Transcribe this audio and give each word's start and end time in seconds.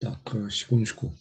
Так, 0.00 0.34
э, 0.34 0.48
секундочку. 0.50 1.12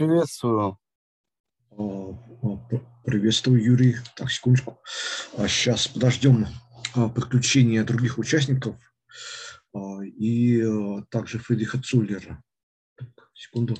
Приветствую. 0.00 0.78
А, 1.72 1.76
а, 1.76 2.82
Приветствую, 3.04 3.62
Юрий. 3.62 3.96
Так, 4.16 4.30
секундочку. 4.30 4.80
Сейчас 5.46 5.88
подождем 5.88 6.46
а, 6.94 7.10
подключения 7.10 7.84
других 7.84 8.16
участников 8.16 8.76
а, 9.74 10.02
и 10.02 10.62
а, 10.62 11.04
также 11.10 11.38
Фридриха 11.38 11.82
Цуллера. 11.82 12.42
Секунду. 13.34 13.76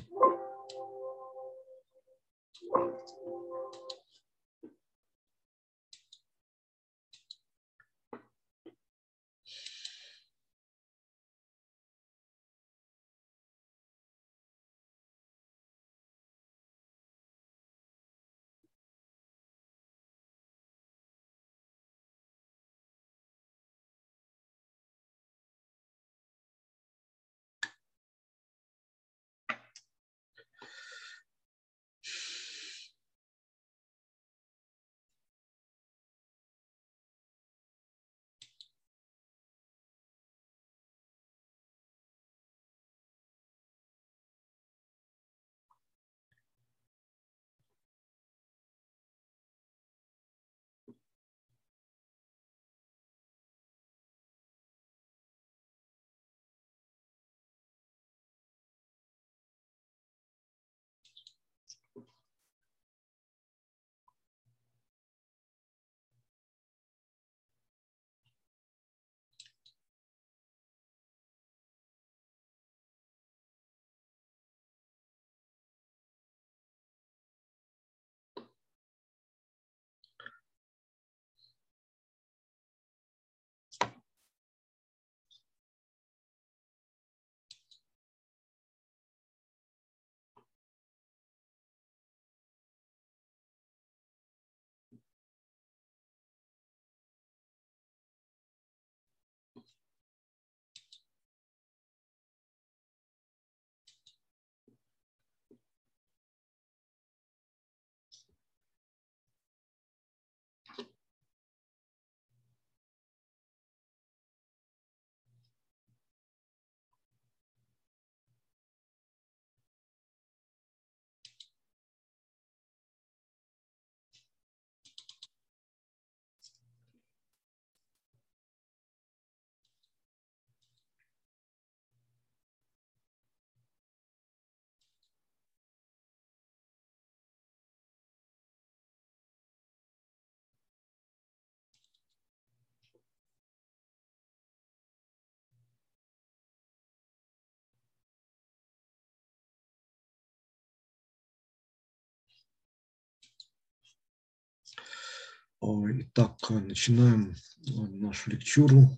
Итак, 155.62 156.38
начинаем 156.48 157.36
а, 157.76 157.82
нашу 157.86 158.30
лекчуру. 158.30 158.96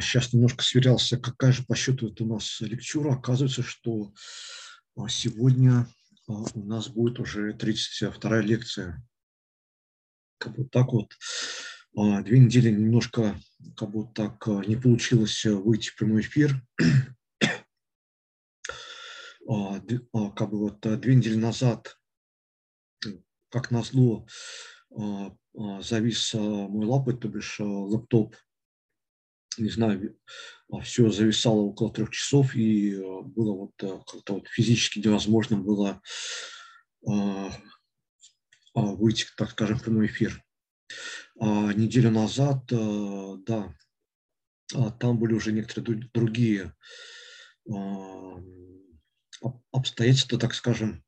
Сейчас 0.00 0.32
немножко 0.32 0.64
сверялся, 0.64 1.18
какая 1.18 1.52
же 1.52 1.62
по 1.62 1.76
счету 1.76 2.08
это 2.08 2.24
у 2.24 2.26
нас 2.26 2.60
лекчура. 2.60 3.14
Оказывается, 3.14 3.62
что 3.62 4.12
а, 4.96 5.08
сегодня 5.08 5.86
а, 6.26 6.32
у 6.54 6.64
нас 6.64 6.88
будет 6.88 7.20
уже 7.20 7.52
32 7.52 8.40
лекция. 8.40 9.06
Как 10.38 10.56
бы 10.56 10.64
так 10.64 10.92
вот. 10.92 11.16
А, 11.96 12.22
Две 12.22 12.40
недели 12.40 12.70
немножко 12.70 13.40
как 13.76 13.90
бы 13.92 14.12
так 14.12 14.48
а, 14.48 14.64
не 14.64 14.74
получилось 14.74 15.44
выйти 15.44 15.90
в 15.90 15.96
прямой 15.96 16.22
эфир. 16.22 16.60
А, 19.50 19.82
а, 20.12 20.30
Как 20.30 20.50
бы 20.50 20.58
вот 20.58 20.86
а, 20.86 20.96
две 20.96 21.16
недели 21.16 21.34
назад, 21.34 21.98
как 23.48 23.72
назло, 23.72 24.28
а, 24.96 25.34
завис 25.82 26.34
а, 26.36 26.38
мой 26.38 26.86
лапы, 26.86 27.14
то 27.14 27.26
бишь 27.26 27.58
лэптоп. 27.58 28.36
Не 29.58 29.68
знаю, 29.68 30.16
все 30.84 31.10
зависало 31.10 31.62
около 31.62 31.92
трех 31.92 32.10
часов, 32.10 32.54
и 32.54 32.96
было 32.96 33.56
вот 33.56 33.72
как-то 33.76 34.34
вот 34.34 34.46
физически 34.46 35.00
невозможно 35.00 35.56
было 35.56 36.00
выйти, 38.72 39.26
так 39.36 39.50
скажем, 39.50 39.78
в 39.78 39.82
прямой 39.82 40.06
эфир. 40.06 40.40
Неделю 41.34 42.12
назад, 42.12 42.64
да, 42.68 43.74
там 45.00 45.18
были 45.18 45.34
уже 45.34 45.50
некоторые 45.50 46.08
другие 46.14 46.72
обстоятельства, 49.72 50.38
так 50.38 50.54
скажем. 50.54 51.04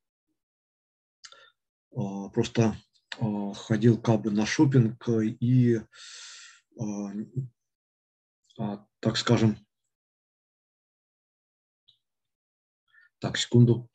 Просто 1.90 2.76
ходил 3.54 4.00
как 4.00 4.22
бы 4.22 4.30
на 4.30 4.46
шопинг 4.46 5.06
и, 5.40 5.80
так 9.00 9.16
скажем, 9.16 9.58
так, 13.18 13.36
секунду. 13.36 13.88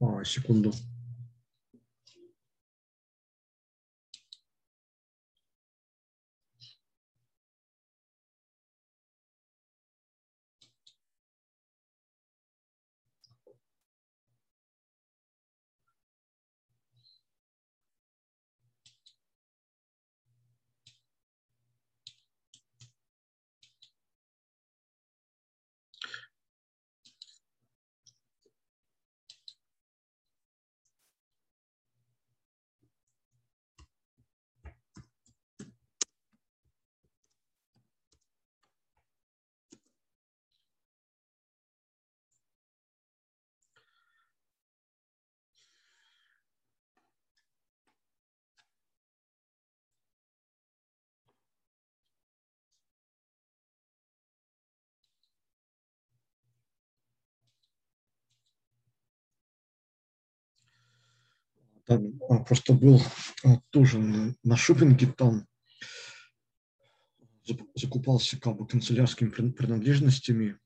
А, 0.00 0.24
секунду. 0.24 0.72
Там 61.88 62.20
а, 62.28 62.44
просто 62.44 62.74
был 62.74 63.00
а, 63.44 63.60
тоже 63.70 63.98
на 64.42 64.56
шопинге, 64.56 65.06
там. 65.06 65.46
Закупался 67.74 68.38
как 68.38 68.58
бы 68.58 68.66
канцелярскими 68.66 69.30
принадлежностями, 69.30 70.58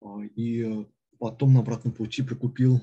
а, 0.00 0.20
и 0.36 0.86
потом 1.18 1.54
на 1.54 1.60
обратном 1.60 1.92
пути 1.92 2.22
прикупил 2.22 2.80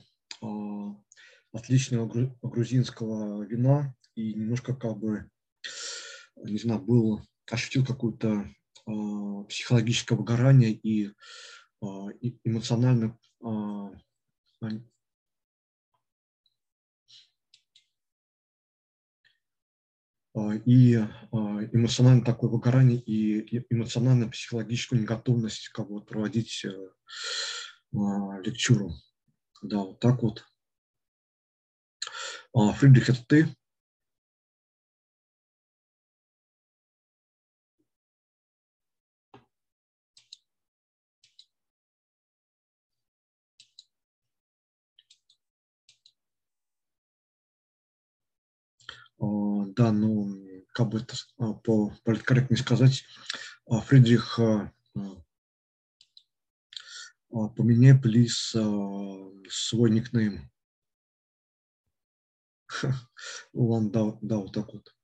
отличного 1.53 2.35
грузинского 2.41 3.43
вина 3.43 3.95
и 4.15 4.33
немножко 4.33 4.75
как 4.75 4.97
бы, 4.97 5.29
не 6.43 6.57
знаю, 6.57 6.81
был, 6.81 7.21
ощутил 7.49 7.85
какое-то 7.85 8.51
психологическое 9.47 10.15
выгорание 10.15 10.73
и 10.73 11.13
эмоционально 12.43 13.17
и 20.65 20.95
а, 20.95 21.07
эмоционально 21.31 22.23
такое 22.23 22.49
выгорание 22.49 22.97
и 22.99 23.63
эмоционально-психологическую 23.69 25.01
неготовность 25.01 25.69
как 25.69 25.89
бы, 25.89 26.01
проводить 26.01 26.65
э, 26.65 26.71
а, 27.95 28.39
лекчуру. 28.41 28.91
Да, 29.61 29.79
вот 29.79 29.99
так 29.99 30.21
вот. 30.23 30.45
Фридрих, 32.53 33.09
это 33.09 33.25
ты? 33.27 33.55
Да, 49.73 49.91
ну, 49.91 50.37
как 50.73 50.89
бы 50.89 50.99
это 50.99 51.15
а, 51.37 51.53
по 51.53 51.91
политкорректнее 52.03 52.61
сказать, 52.61 53.03
а, 53.67 53.81
Фридрих, 53.81 54.39
а, 54.39 54.71
поменяй, 57.29 57.99
плиз, 57.99 58.55
свой 59.49 59.91
никнейм. 59.91 60.49
Ладно, 63.53 63.89
да, 63.89 64.17
да, 64.21 64.37
вот 64.37 64.53
так 64.53 64.73
вот. 64.73 64.95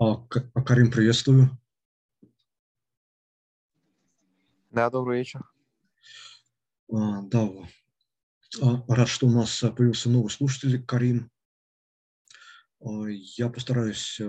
А, 0.00 0.16
Карим, 0.64 0.90
приветствую. 0.90 1.58
Да, 4.78 4.90
добрый 4.90 5.18
вечер. 5.18 5.42
А, 6.92 7.22
да, 7.22 7.50
а, 8.62 8.84
рад, 8.86 9.08
что 9.08 9.26
у 9.26 9.30
нас 9.30 9.60
а, 9.64 9.72
появился 9.72 10.08
новый 10.08 10.30
слушатель, 10.30 10.80
Карим. 10.84 11.32
А, 12.80 13.08
я 13.08 13.48
постараюсь 13.48 14.20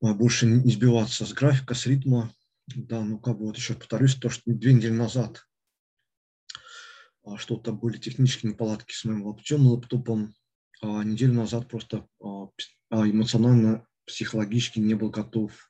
больше 0.00 0.46
не 0.46 0.70
сбиваться 0.70 1.26
с 1.26 1.32
графика, 1.32 1.74
с 1.74 1.86
ритма. 1.86 2.32
Да, 2.68 3.00
ну 3.00 3.18
как 3.18 3.36
бы 3.36 3.46
вот 3.46 3.56
еще 3.56 3.74
повторюсь, 3.74 4.14
то, 4.14 4.30
что 4.30 4.42
две 4.46 4.74
недели 4.74 4.92
назад 4.92 5.44
что-то 7.34 7.72
были 7.72 7.98
технические 7.98 8.52
неполадки 8.52 8.92
с 8.92 9.04
моим 9.04 9.26
лаптопом, 9.26 9.66
лаптопом, 9.66 10.34
а 10.82 11.02
неделю 11.02 11.32
назад 11.32 11.66
просто 11.66 12.06
эмоционально, 12.92 13.88
психологически 14.06 14.78
не 14.78 14.94
был 14.94 15.10
готов 15.10 15.68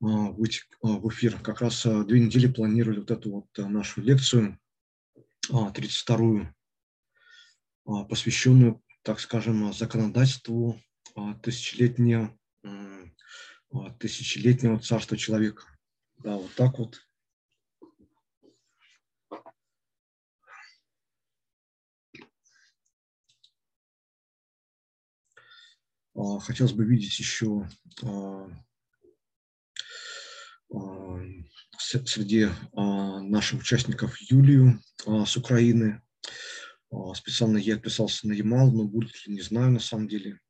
выйти 0.00 0.62
а, 0.82 0.88
в 0.98 1.08
эфир. 1.08 1.38
Как 1.40 1.60
раз 1.60 1.84
а, 1.86 2.04
две 2.04 2.20
недели 2.20 2.46
планировали 2.46 3.00
вот 3.00 3.10
эту 3.10 3.30
вот 3.32 3.46
нашу 3.56 4.00
лекцию, 4.00 4.58
32-ю, 5.50 6.54
посвященную, 8.08 8.82
так 9.02 9.18
скажем, 9.18 9.72
законодательству 9.72 10.80
тысячелетнего, 11.42 12.36
тысячелетнего 13.98 14.78
царства 14.78 15.16
человека. 15.16 15.64
Да, 16.18 16.36
вот 16.36 16.54
так 16.54 16.78
вот. 16.78 17.00
Хотелось 26.40 26.72
бы 26.72 26.84
видеть 26.84 27.18
еще 27.18 27.68
а, 28.02 28.50
среди 31.78 32.48
а, 32.74 33.20
наших 33.20 33.60
участников 33.60 34.20
Юлию 34.20 34.80
а, 35.06 35.24
с 35.24 35.36
Украины. 35.36 36.02
Специально 37.14 37.58
я 37.58 37.74
отписался 37.74 38.26
на 38.26 38.32
Ямал, 38.32 38.72
но 38.72 38.84
будет 38.84 39.12
ли, 39.26 39.34
не 39.34 39.42
знаю 39.42 39.72
на 39.72 39.78
самом 39.78 40.08
деле. 40.08 40.40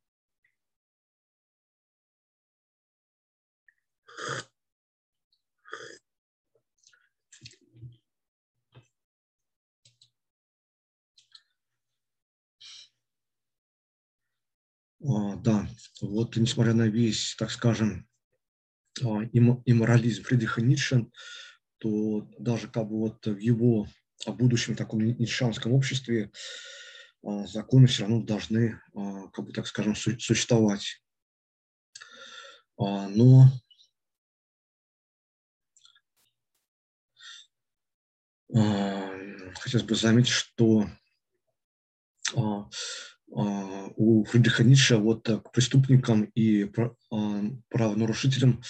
Да, 15.01 15.69
вот 16.03 16.37
несмотря 16.37 16.75
на 16.75 16.89
весь, 16.89 17.35
так 17.39 17.51
скажем, 17.51 18.05
а, 18.05 18.18
и 19.03 19.73
морализм 19.73 20.23
Фридриха 20.25 20.61
Ницше, 20.61 21.07
то 21.79 22.29
даже 22.39 22.69
как 22.69 22.89
бы 22.89 22.99
вот 22.99 23.27
в 23.27 23.39
его 23.39 23.87
будущем 24.27 24.75
таком 24.75 25.05
ницшанском 25.05 25.73
обществе 25.73 26.31
а, 27.25 27.47
законы 27.47 27.87
все 27.87 28.03
равно 28.03 28.23
должны, 28.23 28.81
а, 28.95 29.29
как 29.29 29.45
бы 29.45 29.53
так 29.53 29.67
скажем, 29.67 29.95
существовать. 29.95 31.03
Но 32.79 33.51
хотелось 38.49 39.85
бы 39.85 39.97
заметить, 39.97 40.31
что 40.31 40.89
у 43.31 44.25
Фридриха 44.25 44.65
Ницше 44.65 44.97
вот 44.97 45.29
к 45.29 45.53
преступникам 45.53 46.25
и 46.35 46.71
правонарушителям 47.69 48.63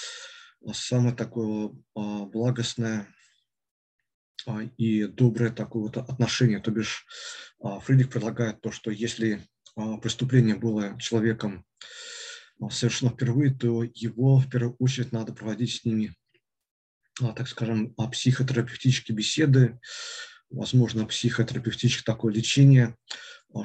самое 0.73 1.15
такое 1.15 1.71
благостное 1.95 3.07
и 4.77 5.05
доброе 5.05 5.51
такое 5.51 5.83
вот 5.83 5.97
отношение. 5.97 6.61
То 6.61 6.71
бишь 6.71 7.07
Фридрих 7.61 8.11
предлагает 8.11 8.61
то, 8.61 8.71
что 8.73 8.91
если 8.91 9.47
преступление 10.03 10.57
было 10.57 10.99
человеком 10.99 11.65
совершено 12.71 13.11
впервые, 13.11 13.55
то 13.55 13.85
его 13.85 14.39
в 14.39 14.51
первую 14.51 14.75
очередь 14.81 15.13
надо 15.13 15.33
проводить 15.33 15.77
с 15.77 15.85
ними, 15.85 16.17
так 17.17 17.47
скажем, 17.47 17.95
психотерапевтические 17.95 19.17
беседы, 19.17 19.79
возможно, 20.51 21.07
психотерапевтическое 21.07 22.15
такое 22.15 22.33
лечение, 22.35 22.97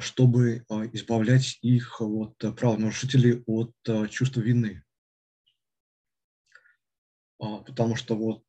чтобы 0.00 0.64
избавлять 0.92 1.58
их 1.62 2.00
от 2.00 2.36
правонарушителей 2.38 3.42
от 3.46 3.74
чувства 4.10 4.40
вины. 4.40 4.82
Потому 7.38 7.96
что 7.96 8.16
вот 8.16 8.44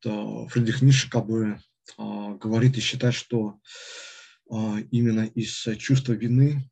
Фридрих 0.50 0.82
Ницше 0.82 1.10
как 1.10 1.26
бы 1.26 1.60
говорит 1.96 2.76
и 2.76 2.80
считает, 2.80 3.14
что 3.14 3.60
именно 4.48 5.26
из 5.26 5.66
чувства 5.78 6.12
вины 6.14 6.70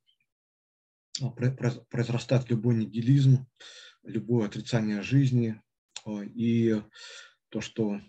произрастает 1.91 2.51
любой 2.51 2.77
нигилизм, 2.77 3.47
любое 4.03 4.47
отрицание 4.47 5.03
жизни 5.03 5.61
и 6.07 6.83
то, 7.51 7.61
что 7.61 8.01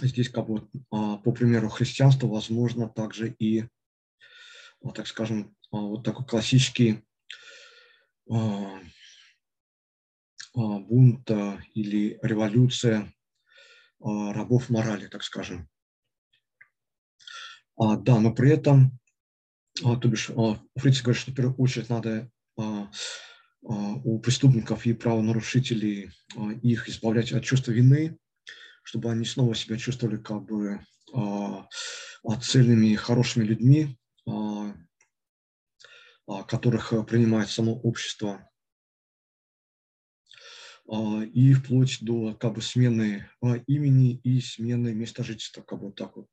здесь 0.00 0.28
как 0.28 0.48
бы 0.48 0.68
по 0.90 1.32
примеру 1.32 1.68
христианства 1.68 2.26
возможно 2.26 2.88
также 2.88 3.34
и, 3.38 3.68
так 4.94 5.06
скажем, 5.06 5.56
вот 5.70 6.04
такой 6.04 6.26
классический 6.26 7.04
бунт 10.54 11.30
или 11.74 12.18
революция 12.22 13.12
рабов 14.00 14.68
морали, 14.70 15.06
так 15.06 15.22
скажем. 15.22 15.68
Да, 17.78 18.20
но 18.20 18.34
при 18.34 18.50
этом 18.50 18.98
а, 19.82 19.96
то 19.96 20.08
бишь, 20.08 20.30
а, 20.30 20.60
Фриц 20.76 21.00
говорит, 21.00 21.20
что 21.20 21.30
в 21.30 21.34
первую 21.34 21.56
очередь 21.56 21.88
надо 21.88 22.30
а, 22.58 22.90
у 23.62 24.18
преступников 24.18 24.86
и 24.86 24.92
правонарушителей 24.92 26.10
их 26.62 26.88
избавлять 26.88 27.32
от 27.32 27.44
чувства 27.44 27.70
вины, 27.70 28.18
чтобы 28.82 29.10
они 29.10 29.24
снова 29.24 29.54
себя 29.54 29.78
чувствовали 29.78 30.16
как 30.16 30.42
бы 30.42 30.84
цельными, 32.40 32.96
хорошими 32.96 33.44
людьми, 33.44 33.96
которых 36.48 36.92
принимает 37.06 37.50
само 37.50 37.74
общество, 37.74 38.48
и 40.88 41.54
вплоть 41.54 41.98
до 42.02 42.34
как 42.34 42.54
бы 42.54 42.62
смены 42.62 43.28
имени 43.66 44.16
и 44.16 44.40
смены 44.40 44.94
места 44.94 45.24
жительства, 45.24 45.62
как 45.62 45.80
бы 45.80 45.92
так 45.92 46.16
вот, 46.16 46.28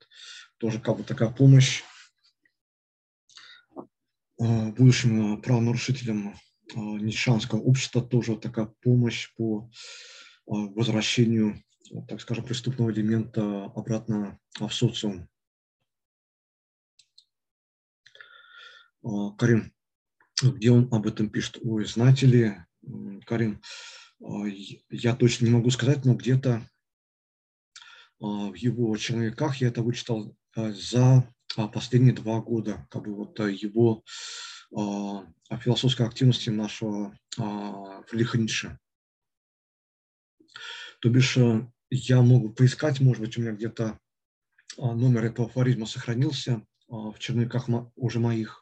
тоже 0.58 0.80
как 0.80 0.98
бы 0.98 1.04
такая 1.04 1.32
помощь 1.32 1.84
Э, 4.40 4.72
будущим 4.72 5.34
э, 5.34 5.42
правонарушителям 5.42 6.30
э, 6.30 6.80
нитшанского 6.80 7.60
общества. 7.60 8.02
Тоже 8.02 8.38
такая 8.38 8.68
помощь 8.82 9.34
по 9.36 9.70
возвращению, 10.46 11.62
так 12.08 12.22
скажем, 12.22 12.44
преступного 12.44 12.92
элемента 12.92 13.66
обратно 13.66 14.40
в 14.60 14.72
социум. 14.72 15.30
Карим, 19.02 19.74
где 20.42 20.72
он 20.72 20.88
об 20.92 21.08
этом 21.08 21.30
пишет? 21.30 21.58
Ой, 21.62 21.86
знаете 21.86 22.26
ли, 22.26 22.56
Карим, 23.26 23.62
я 24.90 25.16
точно 25.16 25.46
не 25.46 25.52
могу 25.52 25.70
сказать, 25.70 26.06
но 26.06 26.16
где-то 26.16 26.68
в 28.20 28.54
его 28.54 28.96
черновиках 28.98 29.58
я 29.58 29.70
это 29.70 29.82
вычитал 29.82 30.36
за 30.56 31.26
а, 31.56 31.68
последние 31.68 32.14
два 32.14 32.42
года, 32.42 32.88
как 32.90 33.04
бы 33.04 33.16
вот 33.16 33.40
его 33.40 34.04
а, 34.76 35.26
философской 35.58 36.06
активности 36.06 36.50
нашего 36.50 37.18
а, 37.38 38.04
Фридриха 38.04 38.38
Ницше. 38.38 38.80
То 41.02 41.10
бишь 41.10 41.38
э, 41.38 41.66
я 41.90 42.22
могу 42.22 42.50
поискать, 42.50 43.00
может 43.00 43.22
быть, 43.22 43.38
у 43.38 43.42
меня 43.42 43.54
где-то 43.54 43.98
номер 44.78 45.26
этого 45.26 45.48
афоризма 45.48 45.86
сохранился 45.86 46.66
в 46.88 47.16
черновиках 47.20 47.70
уже 47.96 48.20
моих, 48.20 48.59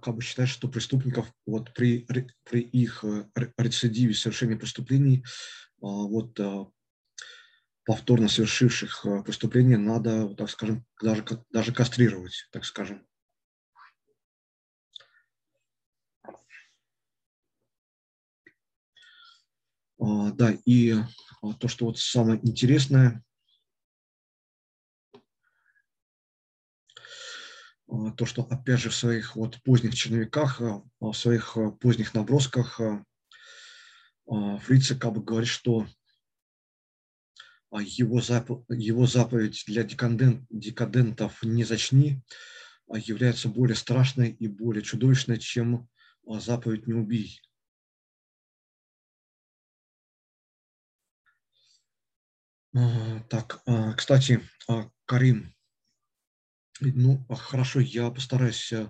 как 0.00 0.16
бы 0.16 0.22
считает, 0.22 0.48
что 0.48 0.68
преступников 0.68 1.32
вот 1.46 1.72
при, 1.74 2.06
при 2.44 2.60
их 2.60 3.04
э, 3.04 3.26
рецидиве 3.56 4.14
совершения 4.14 4.56
преступлений 4.56 5.24
вот 5.80 6.38
повторно 7.84 8.28
совершивших 8.28 9.04
э, 9.06 9.22
преступления 9.22 9.76
надо, 9.76 10.34
так 10.34 10.50
скажем, 10.50 10.84
даже, 11.02 11.24
даже 11.50 11.72
кастрировать, 11.72 12.48
так 12.52 12.64
скажем. 12.64 13.06
А, 19.98 20.30
да, 20.32 20.56
и 20.64 20.92
а, 21.42 21.54
то, 21.54 21.68
что 21.68 21.86
вот 21.86 21.98
самое 21.98 22.40
интересное, 22.46 23.22
то, 28.16 28.24
что 28.24 28.42
опять 28.42 28.80
же 28.80 28.90
в 28.90 28.94
своих 28.94 29.36
вот 29.36 29.60
поздних 29.62 29.94
черновиках, 29.94 30.60
в 31.00 31.12
своих 31.12 31.56
поздних 31.80 32.14
набросках 32.14 32.80
Фрица 34.26 34.94
как 34.94 35.12
бы 35.12 35.22
говорит, 35.22 35.48
что 35.48 35.86
его, 37.80 38.20
заповедь, 38.20 38.64
его 38.68 39.06
заповедь 39.06 39.64
для 39.66 39.82
декадент, 39.82 40.46
декадентов 40.50 41.42
«не 41.42 41.64
зачни» 41.64 42.22
является 42.88 43.48
более 43.48 43.76
страшной 43.76 44.30
и 44.30 44.48
более 44.48 44.82
чудовищной, 44.82 45.38
чем 45.38 45.88
заповедь 46.26 46.86
«не 46.86 46.94
убий». 46.94 47.42
Так, 53.28 53.60
а, 53.66 53.92
кстати, 53.92 54.40
а, 54.66 54.90
Карим, 55.04 55.54
Ну, 56.84 57.24
хорошо, 57.30 57.80
я 57.80 58.10
постараюсь 58.10 58.72
а, 58.72 58.86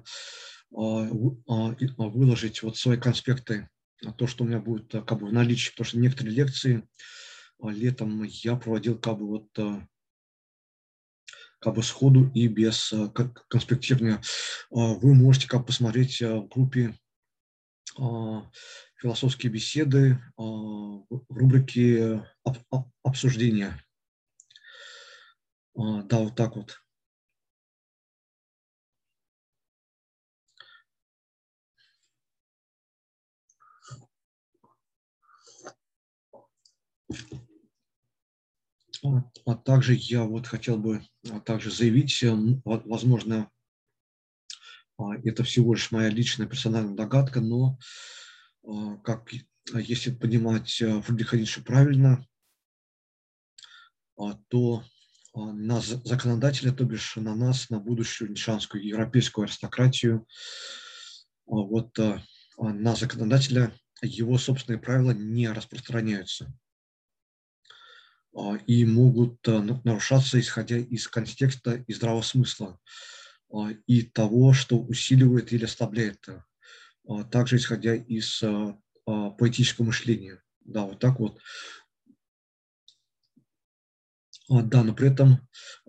выложить 0.71 2.63
вот 2.63 2.77
свои 2.79 2.97
конспекты, 2.97 3.69
то, 4.17 4.27
что 4.27 4.45
у 4.45 4.47
меня 4.47 4.59
будет 4.61 4.91
как 4.91 5.19
бы 5.21 5.27
в 5.27 5.33
наличии, 5.33 5.71
потому 5.73 5.87
что 5.87 5.99
некоторые 5.99 6.35
лекции 6.35 6.89
летом 7.63 8.23
я 8.25 8.57
проводил 8.57 8.99
как 8.99 9.19
бы 9.19 9.27
вот 9.27 9.49
как 11.61 11.75
бы 11.75 11.83
сходу 11.83 12.31
и 12.35 12.49
без 12.49 12.93
конспектирования. 13.49 14.21
Вы 14.71 15.15
можете 15.15 15.47
как 15.49 15.67
посмотреть 15.67 16.21
в 16.21 16.49
группе 16.49 16.99
философские 18.97 19.53
беседы 19.53 20.19
в 20.37 21.07
рубрике 21.29 22.25
обсуждения. 23.03 23.81
Да, 25.75 26.19
вот 26.19 26.35
так 26.37 26.57
вот. 26.57 26.82
А 39.03 39.55
также 39.57 39.95
я 39.95 40.25
вот 40.25 40.47
хотел 40.47 40.77
бы 40.77 41.03
а, 41.29 41.41
также 41.41 41.73
заявить, 41.73 42.23
э, 42.23 42.33
возможно, 42.65 43.51
а, 44.97 45.17
это 45.25 45.43
всего 45.43 45.75
лишь 45.75 45.91
моя 45.91 46.09
личная 46.09 46.47
персональная 46.47 46.95
догадка, 46.95 47.41
но 47.41 47.79
а, 48.65 48.97
как 48.99 49.29
если 49.75 50.13
понимать 50.13 50.81
э, 50.81 51.03
Фридриха 51.03 51.37
Ницше 51.37 51.65
правильно, 51.65 52.27
то 54.49 54.85
на 55.35 55.81
законодателя, 55.81 56.71
то 56.73 56.85
бишь 56.85 57.17
на 57.17 57.35
нас, 57.35 57.71
на 57.71 57.81
будущую 57.81 58.31
нишанскую 58.31 58.87
европейскую 58.87 59.47
аристократию, 59.47 60.27
вот 61.47 61.99
на 62.57 62.95
законодателя 62.95 63.73
его 64.03 64.39
собственные 64.39 64.79
правила 64.79 65.13
не 65.13 65.49
распространяются. 65.49 66.55
А, 68.35 68.57
и 68.67 68.85
могут 68.87 69.47
э, 69.47 69.61
нарушаться, 69.85 70.41
исходя 70.41 70.79
из 70.79 71.07
контекста 71.07 71.85
и 71.87 71.93
здравого 71.93 72.23
смысла, 72.23 72.79
а, 73.53 73.71
и 73.87 74.03
того, 74.03 74.55
что 74.55 74.79
усиливает 74.79 75.53
или 75.53 75.65
ослабляет, 75.65 76.27
а, 77.07 77.25
также 77.25 77.57
исходя 77.57 77.95
из 77.95 78.43
поэтического 79.05 79.87
мышления. 79.87 80.41
Да, 80.61 80.85
вот 80.85 81.01
так 81.01 81.19
вот. 81.19 81.41
Да, 84.49 84.85
но 84.85 84.95
при 84.95 85.11
этом, 85.11 85.49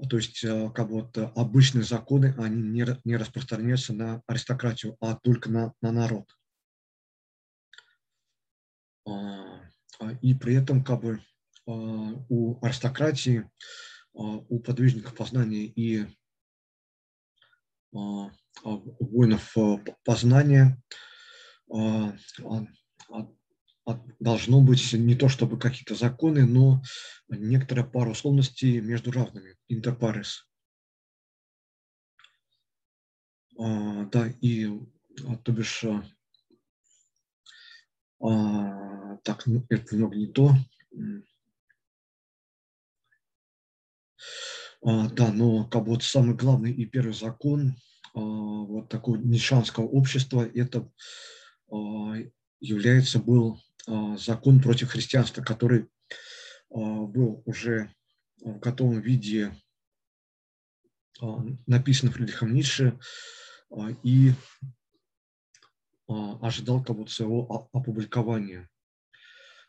то 0.09 0.17
есть, 0.17 0.41
как 0.41 0.89
вот 0.89 1.15
обычные 1.17 1.83
законы, 1.83 2.33
они 2.39 2.61
не, 2.61 2.85
не 3.03 3.17
распространяются 3.17 3.93
на 3.93 4.23
аристократию, 4.25 4.97
а 4.99 5.15
только 5.15 5.51
на, 5.51 5.73
на 5.81 5.91
народ. 5.91 6.25
И 10.21 10.33
при 10.33 10.55
этом, 10.55 10.83
как 10.83 11.01
бы, 11.01 11.19
у 11.65 12.63
аристократии, 12.65 13.49
а, 14.13 14.21
у 14.21 14.59
подвижников 14.59 15.15
познания 15.15 15.65
и 15.65 16.05
а, 17.95 18.31
воинов 18.63 19.55
познания 20.03 20.81
должно 24.19 24.61
быть 24.61 24.93
не 24.93 25.15
то 25.15 25.27
чтобы 25.27 25.59
какие-то 25.59 25.95
законы, 25.95 26.45
но 26.45 26.81
некоторая 27.27 27.85
пара 27.85 28.11
условностей 28.11 28.79
между 28.79 29.11
равными, 29.11 29.57
интерпарис. 29.67 30.47
Да, 33.57 34.33
и, 34.41 34.69
то 35.43 35.51
бишь, 35.51 35.83
так, 38.19 39.45
ну, 39.45 39.65
это 39.69 39.95
немного 39.95 40.15
не 40.15 40.27
то. 40.27 40.53
А, 44.85 45.07
да, 45.09 45.31
но 45.31 45.65
как 45.65 45.83
бы 45.83 45.91
вот 45.91 46.03
самый 46.03 46.35
главный 46.35 46.71
и 46.71 46.85
первый 46.85 47.13
закон 47.13 47.75
а, 48.13 48.19
вот 48.19 48.89
такого 48.89 49.15
нишанского 49.15 49.85
общества 49.85 50.45
это 50.53 50.89
а, 51.71 52.15
является 52.59 53.19
был 53.19 53.59
закон 54.17 54.61
против 54.61 54.91
христианства, 54.91 55.43
который 55.43 55.89
был 56.69 57.43
уже 57.45 57.93
в 58.39 58.57
готовом 58.59 59.01
виде 59.01 59.53
написан 61.67 62.09
Фридрихом 62.09 62.53
Ницше 62.53 62.97
и 64.03 64.31
ожидал 66.07 66.81
как 66.81 66.95
будто 66.95 67.11
своего 67.11 67.67
опубликования. 67.73 68.69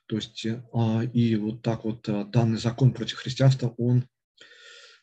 То 0.07 0.15
есть 0.15 0.47
и 0.47 1.35
вот 1.35 1.63
так 1.63 1.83
вот 1.83 2.09
данный 2.31 2.59
закон 2.59 2.95
против 2.95 3.17
христианства, 3.17 3.75
он 3.79 4.09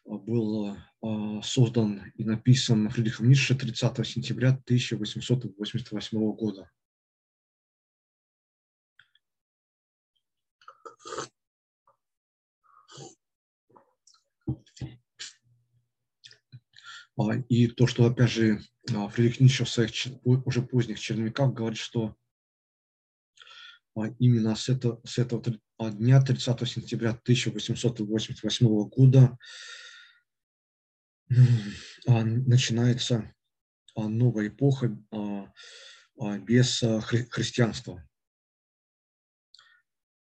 был 0.05 0.77
а, 1.01 1.41
создан 1.41 2.11
и 2.15 2.23
написан 2.23 2.89
Фридрихом 2.89 3.29
Ницше 3.29 3.55
30 3.55 4.07
сентября 4.07 4.49
1888 4.49 6.31
года. 6.33 6.69
А, 17.17 17.35
и 17.49 17.67
то, 17.67 17.87
что, 17.87 18.05
опять 18.05 18.31
же, 18.31 18.61
а, 18.93 19.07
Фридрих 19.09 19.39
Ницше 19.39 19.65
в 19.65 19.69
своих 19.69 19.91
уже 20.23 20.61
поздних 20.61 20.99
черновиках 20.99 21.53
говорит, 21.53 21.79
что 21.79 22.15
именно 24.19 24.55
с 24.55 24.69
этого, 24.69 25.01
с 25.03 25.17
этого 25.17 25.43
дня, 25.91 26.21
30 26.21 26.67
сентября 26.67 27.09
1888 27.09 28.89
года, 28.89 29.37
начинается 32.05 33.33
а, 33.95 34.07
новая 34.07 34.47
эпоха 34.47 34.97
а, 35.11 36.37
без 36.39 36.79
хри 36.79 37.25
христианства. 37.29 38.03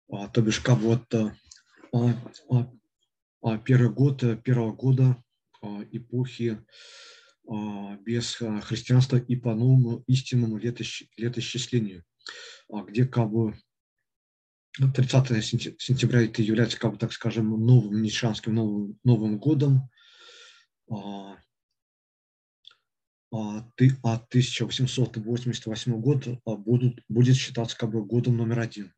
То 0.08 0.42
бишь, 0.42 0.60
как 0.60 0.78
вот 0.78 1.06
первый 3.64 3.90
год 3.90 4.42
первого 4.42 4.72
года 4.72 5.22
эпохи 5.90 6.64
без 8.04 8.34
христианства 8.34 9.16
и 9.16 9.36
по 9.36 9.54
новому 9.54 10.04
истинному 10.06 10.58
летосчислению, 10.58 12.04
где 12.68 13.04
как 13.04 13.30
бы 13.30 13.56
30 14.78 15.44
сентября 15.80 16.22
это 16.22 16.42
является, 16.42 16.78
как 16.78 16.92
бы, 16.92 16.98
так 16.98 17.12
скажем, 17.12 17.50
новым 17.50 18.02
нишанским 18.02 18.54
новым, 18.54 18.98
новым 19.04 19.38
годом, 19.38 19.88
а, 20.90 21.36
а, 23.32 23.58
а 24.02 24.14
1888 24.14 26.00
год 26.00 26.26
а, 26.44 26.56
будут, 26.56 27.02
будет 27.08 27.36
считаться 27.36 27.76
как 27.76 27.90
бы 27.90 28.04
годом 28.04 28.36
номер 28.36 28.60
один. 28.60 28.92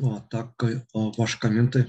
А, 0.00 0.20
так, 0.30 0.62
а, 0.62 0.78
ваши 1.16 1.38
комменты. 1.40 1.88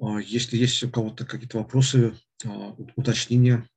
А, 0.00 0.18
если 0.20 0.56
есть 0.56 0.82
у 0.84 0.90
кого-то 0.90 1.26
какие-то 1.26 1.58
вопросы, 1.58 2.14
а, 2.44 2.74
уточнения. 2.96 3.68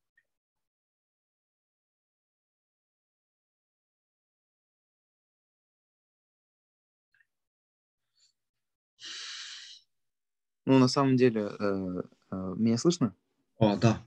Ну, 10.64 10.78
на 10.78 10.88
самом 10.88 11.16
деле, 11.16 11.50
э, 11.58 12.02
э, 12.30 12.54
меня 12.56 12.76
слышно? 12.76 13.14
А, 13.58 13.76
да. 13.76 14.06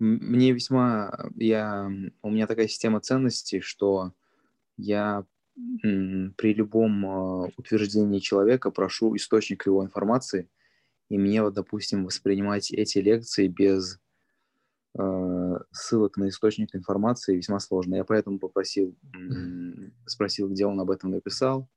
Мне 0.00 0.50
весьма, 0.50 1.30
я, 1.36 1.88
у 2.22 2.30
меня 2.30 2.48
такая 2.48 2.66
система 2.66 3.00
ценностей, 3.00 3.60
что 3.60 4.12
я 4.76 5.24
при 5.54 6.54
любом 6.54 7.06
э, 7.06 7.52
утверждении 7.56 8.18
человека 8.18 8.70
прошу 8.70 9.14
источник 9.16 9.66
его 9.66 9.84
информации– 9.84 10.48
и 11.08 11.18
мне 11.18 11.42
вот, 11.42 11.54
допустим, 11.54 12.04
воспринимать 12.04 12.70
эти 12.70 12.98
лекции 12.98 13.48
без 13.48 13.98
э, 14.98 15.58
ссылок 15.70 16.16
на 16.16 16.28
источник 16.28 16.74
информации 16.74 17.36
весьма 17.36 17.60
сложно. 17.60 17.96
Я 17.96 18.04
поэтому 18.04 18.38
попросил, 18.38 18.96
спросил, 20.06 20.48
где 20.48 20.66
он 20.66 20.80
об 20.80 20.90
этом 20.90 21.10
написал. 21.10 21.68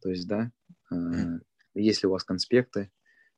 То 0.00 0.10
есть, 0.10 0.28
да, 0.28 0.52
э, 0.92 1.38
есть 1.74 2.02
ли 2.02 2.08
у 2.08 2.12
вас 2.12 2.24
конспекты, 2.24 2.90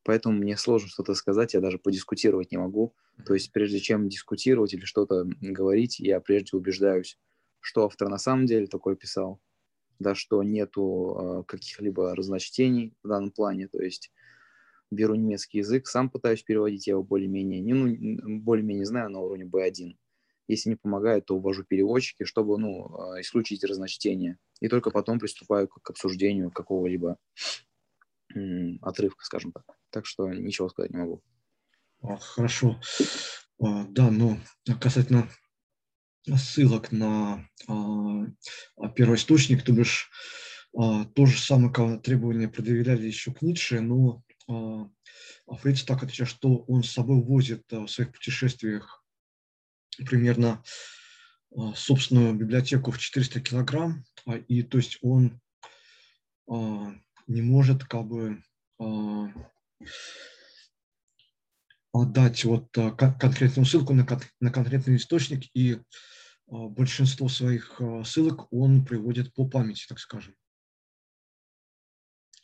Поэтому 0.03 0.38
мне 0.38 0.57
сложно 0.57 0.88
что-то 0.88 1.14
сказать, 1.14 1.55
я 1.55 1.61
даже 1.61 1.79
подискутировать 1.79 2.51
не 2.51 2.59
могу. 2.59 2.95
То 3.27 3.35
есть 3.35 3.53
прежде 3.53 3.81
чем 3.81 4.09
дискутировать 4.09 4.73
или 4.73 4.85
что-то 4.85 5.25
говорить, 5.40 6.01
я 6.01 6.21
прежде 6.21 6.57
убеждаюсь, 6.57 7.19
что 7.61 7.85
автор 7.85 8.09
на 8.09 8.19
самом 8.19 8.47
деле 8.47 8.66
такое 8.66 8.97
писал, 8.97 9.40
да, 9.99 10.14
что 10.14 10.43
нету 10.43 11.43
э, 11.43 11.45
каких-либо 11.47 12.14
разночтений 12.16 12.95
в 13.03 13.09
данном 13.09 13.31
плане. 13.31 13.69
То 13.69 13.83
есть 13.83 14.11
беру 14.90 15.14
немецкий 15.14 15.59
язык, 15.59 15.87
сам 15.87 16.11
пытаюсь 16.11 16.42
переводить, 16.42 16.87
я 16.87 16.92
его 16.92 17.03
более-менее, 17.03 17.61
не, 17.61 17.72
ну, 17.72 18.40
более-менее 18.40 18.87
знаю 18.87 19.11
на 19.11 19.20
уровне 19.20 19.44
B1. 19.44 19.96
Если 20.48 20.70
не 20.70 20.76
помогает, 20.76 21.26
то 21.26 21.37
увожу 21.37 21.64
переводчики, 21.64 22.24
чтобы 22.24 22.59
ну, 22.59 23.14
э, 23.14 23.20
исключить 23.20 23.62
разночтение. 23.62 24.37
И 24.61 24.68
только 24.68 24.90
потом 24.90 25.20
приступаю 25.20 25.68
к 25.68 25.88
обсуждению 25.90 26.50
какого-либо 26.50 27.18
отрывка, 28.83 29.24
скажем 29.24 29.53
так. 29.53 29.64
Так 29.90 30.07
что 30.07 30.29
ничего 30.33 30.68
сказать 30.68 30.90
не 30.92 30.98
могу. 30.98 31.22
А, 32.03 32.16
хорошо. 32.16 32.81
А, 33.61 33.85
да, 33.88 34.11
но 34.11 34.38
касательно 34.81 35.29
ссылок 36.37 36.92
на 36.92 37.48
а, 37.66 38.88
первоисточник, 38.94 39.62
то 39.62 39.72
бишь 39.72 40.11
то 40.72 41.26
же 41.26 41.40
самое 41.40 41.98
требование 41.98 42.48
предъявляли 42.48 43.05
еще 43.07 43.33
к 43.33 43.42
Ницше, 43.42 43.81
но 43.81 44.22
Фриц 44.46 45.85
так 45.85 46.03
отвечает, 46.03 46.31
что 46.31 46.59
он 46.68 46.83
с 46.83 46.90
собой 46.90 47.22
возит 47.22 47.64
в 47.70 47.88
своих 47.88 48.12
путешествиях 48.12 49.05
примерно 49.98 50.62
собственную 51.74 52.35
библиотеку 52.35 52.90
в 52.90 52.98
400 52.98 53.40
килограмм, 53.40 54.05
и 54.48 54.62
то 54.62 54.79
есть 54.79 54.98
он 55.03 55.40
не 56.46 57.42
может 57.42 57.85
как 57.85 58.07
бы 58.07 58.42
дать 61.94 62.44
вот 62.44 62.76
а, 62.79 62.92
конкретную 62.92 63.66
ссылку 63.66 63.94
на, 63.94 64.05
конкретный 64.05 64.96
источник, 64.96 65.44
и 65.55 65.81
а, 66.48 66.68
большинство 66.68 67.29
своих 67.29 67.81
а, 67.81 68.05
ссылок 68.05 68.53
он 68.53 68.85
приводит 68.85 69.35
по 69.35 69.48
памяти, 69.48 69.87
так 69.88 69.98
скажем. 69.98 70.35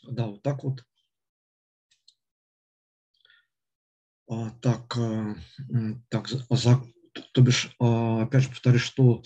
Да, 0.03 0.27
вот 0.27 0.43
так 0.43 0.63
вот. 0.65 0.83
Так, 4.29 4.99
так 6.09 6.29
за, 6.29 6.83
то 7.33 7.41
бишь, 7.43 7.75
опять 7.79 8.43
же 8.43 8.49
повторюсь, 8.49 8.83
что 8.83 9.23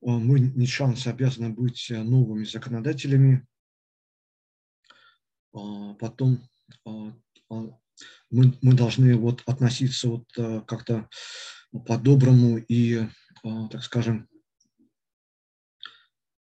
мы 0.00 0.38
не 0.38 0.66
шансы 0.66 1.08
обязаны 1.08 1.50
быть 1.50 1.86
новыми 1.90 2.44
законодателями. 2.44 3.46
Потом 5.52 6.40
мы, 8.30 8.58
мы 8.62 8.74
должны 8.74 9.16
вот 9.16 9.42
относиться 9.46 10.08
вот 10.08 10.24
э, 10.36 10.62
как-то 10.66 11.08
по-доброму 11.86 12.58
и, 12.58 13.06
э, 13.44 13.68
так 13.70 13.82
скажем, 13.82 14.28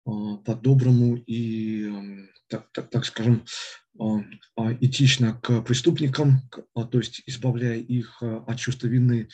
э, 0.06 0.10
по-доброму 0.44 1.16
и, 1.16 2.28
так, 2.48 2.70
так, 2.72 2.90
так 2.90 3.04
скажем, 3.04 3.44
этично 4.80 5.40
к 5.40 5.62
преступникам, 5.62 6.42
то 6.74 6.98
есть 6.98 7.22
избавляя 7.26 7.78
их 7.78 8.22
от 8.22 8.58
чувства 8.58 8.88
вины 8.88 9.28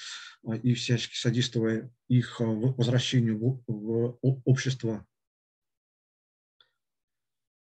и 0.63 0.75
всячески 0.75 1.17
содействуя 1.17 1.91
их 2.09 2.41
возвращению 2.41 3.63
в, 3.67 4.19
общество. 4.45 5.07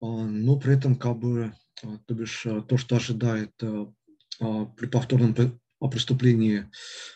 Но 0.01 0.59
при 0.59 0.73
этом 0.75 0.95
как 0.97 1.17
бы, 1.17 1.53
то 1.81 2.13
бишь, 2.13 2.45
то, 2.67 2.77
что 2.77 2.97
ожидает 2.97 3.53
а, 4.39 4.65
при 4.65 4.87
повторном 4.87 5.33
преступлении 5.79 6.69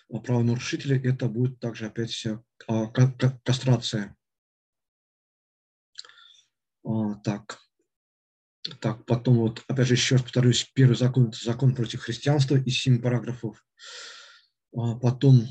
правонарушителя, 0.08 1.00
это 1.04 1.28
будет 1.28 1.60
также 1.60 1.88
опять 1.88 2.26
а, 2.68 2.88
кастрация. 2.88 4.16
А, 6.84 7.16
так. 7.16 7.60
Так, 8.80 9.06
потом 9.06 9.38
вот, 9.38 9.64
опять 9.68 9.88
же, 9.88 9.94
еще 9.94 10.16
раз 10.16 10.24
повторюсь, 10.24 10.70
первый 10.74 10.96
закон– 10.96 11.28
это 11.30 11.44
закон 11.44 11.76
против 11.76 12.02
христианства 12.02 12.56
из 12.56 12.78
семи 12.78 13.00
параграфов. 13.00 13.64
Потом 14.72 15.48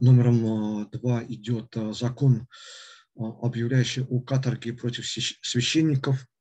номером 0.00 0.90
два 0.90 1.22
идет 1.24 1.74
закон, 1.92 2.48
объявляющий 3.16 4.04
о 4.04 4.20
каторге 4.20 4.72
против 4.72 5.06
священников– 5.06 6.26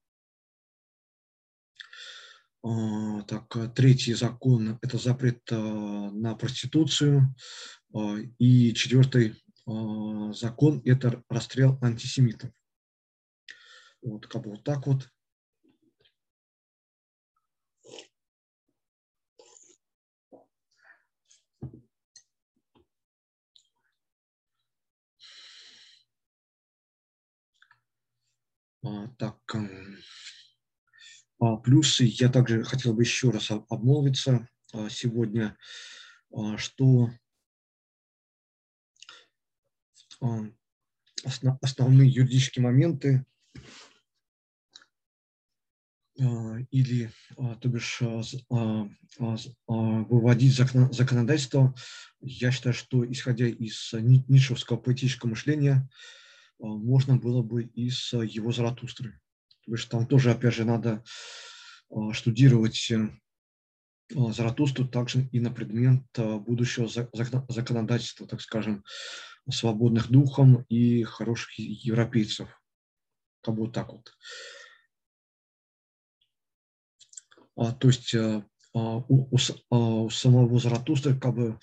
а, 2.64 3.22
так, 3.24 3.74
третий 3.76 4.14
закон– 4.14 4.78
это 4.82 4.98
запрет 4.98 5.40
на 5.52 6.36
проституцию. 6.36 7.34
А, 7.94 8.18
и 8.40 8.74
четвертый 8.74 9.42
а, 9.66 10.34
закон– 10.34 10.82
это 10.86 11.24
расстрел 11.30 11.78
антисемитов. 11.82 12.52
Вот 14.02 14.28
как 14.28 14.44
бы 14.44 14.52
вот 14.52 14.64
так 14.64 14.86
вот. 14.88 15.10
Так, 29.18 29.38
эм, 29.54 29.98
а, 31.40 31.58
плюсы 31.58 32.04
я 32.06 32.30
также 32.30 32.64
хотел 32.64 32.94
бы 32.94 33.04
еще 33.04 33.30
раз 33.30 33.52
обмолвиться 33.52 34.48
а, 34.74 34.90
сегодня, 34.90 35.58
а, 36.32 36.58
что 36.58 37.10
основные 41.62 42.10
юридические 42.10 42.64
моменты 42.64 43.26
или, 46.72 47.12
то 47.36 47.70
бишь, 47.70 48.02
выводить 49.68 50.56
законодательство, 50.56 51.76
я 52.22 52.52
считаю, 52.52 52.74
что 52.74 53.06
исходя 53.12 53.46
из 53.46 53.94
нитшевского 53.94 54.78
поэтического 54.78 55.30
мышления, 55.30 55.88
можно 56.60 57.18
было 57.18 57.42
бы 57.42 57.64
из 57.64 58.14
его 58.14 58.52
Заратустры. 58.52 59.20
Потому 59.68 59.78
что 59.78 59.90
там 59.92 60.08
тоже, 60.08 60.32
опять 60.32 60.54
же, 60.54 60.64
надо 60.64 61.04
а, 61.90 62.14
штудировать 62.14 62.90
э, 62.90 63.10
а, 64.16 64.32
Заратустру 64.32 64.88
также 64.88 65.28
и 65.32 65.40
на 65.40 65.52
предмет 65.52 66.04
а, 66.18 66.38
будущего 66.38 66.88
законодательства, 66.88 68.28
так 68.28 68.42
скажем, 68.42 68.84
свободных 69.50 70.10
духом 70.10 70.64
и 70.70 71.04
хороших 71.04 71.60
европейцев. 71.60 72.50
Как 73.42 73.56
бы 73.56 73.66
вот 73.66 73.74
так 73.74 73.92
вот. 73.92 74.14
А, 77.58 77.74
то 77.74 77.88
есть 77.88 78.16
а, 78.16 78.44
у, 78.74 79.36
у, 79.36 79.38
у 79.70 80.10
самого 80.10 80.60
Заратустры 80.60 81.20
как 81.20 81.36
бы 81.36 81.60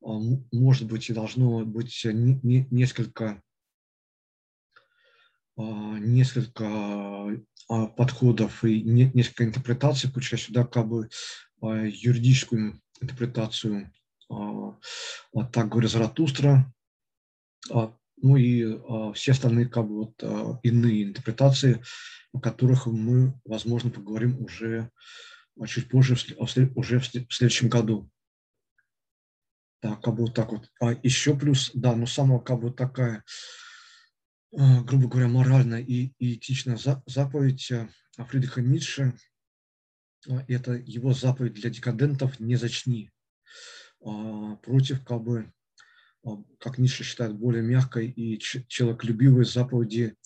может 0.00 0.86
быть 0.86 1.08
и 1.08 1.14
должно 1.14 1.64
быть 1.64 2.02
не, 2.04 2.38
не, 2.42 2.68
несколько 2.70 3.24
а, 3.24 3.45
несколько 5.56 6.64
а, 7.68 7.86
подходов 7.86 8.64
и 8.64 8.82
несколько 8.82 9.44
интерпретаций, 9.44 10.10
включая 10.10 10.38
сюда 10.38 10.64
как 10.64 10.88
бы 10.88 11.08
а, 11.62 11.84
юридическую 11.84 12.80
интерпретацию, 13.00 13.92
так 15.52 15.68
говоря, 15.68 15.86
Заратустра, 15.86 16.72
ну 17.68 18.36
и 18.36 19.12
все 19.12 19.32
остальные 19.32 19.68
как 19.68 19.86
бы 19.86 19.96
вот 19.96 20.60
иные 20.62 21.04
интерпретации, 21.04 21.84
о 22.32 22.40
которых 22.40 22.86
мы, 22.86 23.38
возможно, 23.44 23.90
поговорим 23.90 24.42
уже 24.42 24.90
чуть 25.66 25.90
позже, 25.90 26.16
уже 26.74 26.98
в 26.98 27.06
следующем 27.30 27.68
году. 27.68 28.10
Так, 29.80 30.00
как 30.02 30.14
бы 30.14 30.22
вот 30.22 30.34
так 30.34 30.50
вот. 30.52 30.70
А 30.80 30.92
еще 31.02 31.36
плюс, 31.36 31.70
да, 31.74 31.94
но 31.94 32.06
самая 32.06 32.38
как 32.38 32.60
бы 32.60 32.72
такая 32.72 33.18
а, 33.18 33.22
грубо 34.52 35.08
говоря, 35.08 35.28
моральная 35.28 35.80
и, 35.80 36.12
и 36.18 36.34
этичная 36.34 36.78
заповедь 37.06 37.70
э, 37.70 37.88
Фридриха 38.16 38.62
Ницше. 38.62 39.14
А, 40.28 40.44
это 40.48 40.72
его 40.72 41.12
заповедь 41.12 41.54
для 41.54 41.70
декадентов 41.70 42.40
«не 42.40 42.56
зачни». 42.56 43.10
А, 44.04 44.56
против, 44.56 45.04
как 45.04 45.22
бы, 45.22 45.52
как 46.58 46.78
Ницше 46.78 47.04
считает, 47.04 47.36
более 47.36 47.62
мягкой 47.62 48.08
и 48.10 48.38
человеколюбивой 48.38 49.44
заповеди 49.44 50.16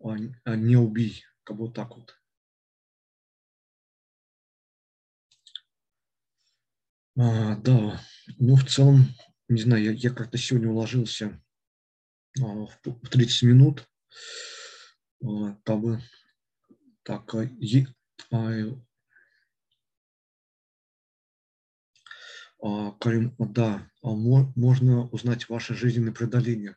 «не 0.00 0.76
убий». 0.76 1.24
Как 1.44 1.56
бы 1.56 1.66
вот 1.66 1.74
так 1.74 1.96
вот. 1.96 2.16
А, 7.16 7.56
да, 7.56 8.00
ну 8.38 8.56
в 8.56 8.64
целом, 8.66 9.06
не 9.48 9.60
знаю, 9.60 9.82
я, 9.84 9.90
я 9.92 10.10
как-то 10.10 10.38
сегодня 10.38 10.70
уложился 10.70 11.26
а, 11.26 11.49
в 12.36 13.08
30 13.10 13.42
минут. 13.42 13.88
А, 15.22 15.54
как 15.64 15.80
бы 15.80 16.00
так, 17.02 17.34
а, 22.62 22.92
Карим, 22.92 23.34
да, 23.38 23.90
можно 24.02 25.08
узнать 25.08 25.48
ваши 25.48 25.74
жизненные 25.74 26.12
преодоления. 26.12 26.76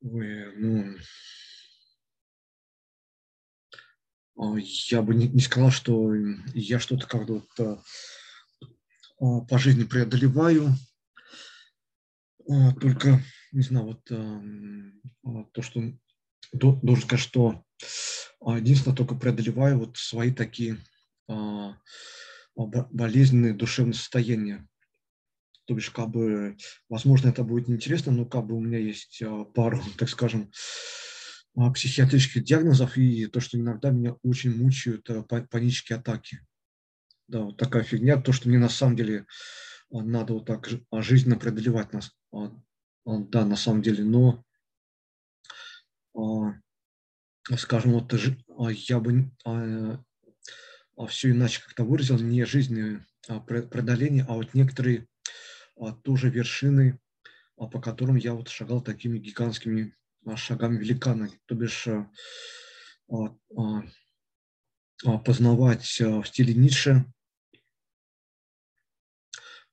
Ой, 0.00 0.54
ну, 0.56 0.96
я 4.90 5.02
бы 5.02 5.14
не, 5.14 5.28
не 5.28 5.40
сказал, 5.40 5.70
что 5.70 6.14
я 6.54 6.78
что-то 6.78 7.06
как-то 7.06 7.42
вот, 9.18 9.48
по 9.48 9.58
жизни 9.58 9.84
преодолеваю. 9.84 10.74
Только, 12.80 13.20
не 13.52 13.62
знаю, 13.62 13.86
вот 13.86 14.04
то, 15.52 15.62
что 15.62 15.82
должен 16.52 17.04
сказать, 17.04 17.24
что 17.24 17.64
единственное, 18.40 18.96
только 18.96 19.14
преодолеваю 19.14 19.78
вот 19.78 19.96
свои 19.96 20.32
такие 20.32 20.78
болезненные 22.56 23.54
душевные 23.54 23.94
состояния. 23.94 24.66
То 25.66 25.74
бишь, 25.74 25.90
как 25.90 26.08
бы, 26.08 26.56
возможно, 26.88 27.28
это 27.28 27.44
будет 27.44 27.68
неинтересно, 27.68 28.10
но 28.10 28.24
как 28.24 28.46
бы 28.46 28.54
у 28.54 28.60
меня 28.60 28.78
есть 28.78 29.22
пару, 29.54 29.80
так 29.98 30.08
скажем, 30.08 30.50
психиатрических 31.74 32.44
диагнозов 32.44 32.96
и 32.96 33.26
то, 33.26 33.40
что 33.40 33.58
иногда 33.58 33.90
меня 33.90 34.14
очень 34.22 34.56
мучают 34.56 35.08
панические 35.50 35.98
атаки. 35.98 36.40
Да, 37.26 37.42
вот 37.42 37.58
такая 37.58 37.82
фигня, 37.82 38.16
то, 38.16 38.32
что 38.32 38.48
мне 38.48 38.58
на 38.58 38.70
самом 38.70 38.96
деле 38.96 39.26
надо 39.90 40.34
вот 40.34 40.46
так 40.46 40.68
жизненно 40.92 41.36
преодолевать 41.36 41.92
нас, 41.92 42.12
да, 43.04 43.44
на 43.44 43.56
самом 43.56 43.82
деле, 43.82 44.04
но, 44.04 44.44
скажем, 47.56 47.92
вот 47.92 48.12
я 48.88 49.00
бы 49.00 49.30
все 51.08 51.30
иначе 51.30 51.62
как-то 51.62 51.84
выразил, 51.84 52.18
не 52.18 52.44
жизненное 52.44 53.06
преодоление, 53.46 54.24
а 54.28 54.34
вот 54.34 54.54
некоторые 54.54 55.06
тоже 56.02 56.28
вершины, 56.28 56.98
по 57.56 57.80
которым 57.80 58.16
я 58.16 58.34
вот 58.34 58.48
шагал 58.48 58.80
такими 58.80 59.18
гигантскими 59.18 59.94
шагами 60.36 60.76
великана, 60.78 61.30
то 61.46 61.54
бишь 61.54 61.88
познавать 65.24 66.00
в 66.00 66.24
стиле 66.24 66.54
Ницше 66.54 67.04